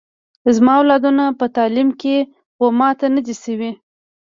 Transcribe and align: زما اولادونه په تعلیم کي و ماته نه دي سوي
زما 0.55 0.73
اولادونه 0.79 1.23
په 1.39 1.45
تعلیم 1.57 1.89
کي 2.01 2.15
و 2.61 2.63
ماته 2.79 3.05
نه 3.15 3.21
دي 3.25 3.35
سوي 3.43 3.71